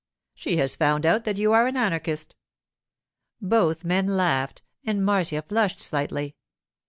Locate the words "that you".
1.25-1.51